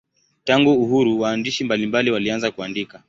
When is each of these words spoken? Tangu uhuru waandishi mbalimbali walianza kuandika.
Tangu 0.43 0.73
uhuru 0.83 1.19
waandishi 1.19 1.63
mbalimbali 1.63 2.11
walianza 2.11 2.51
kuandika. 2.51 2.99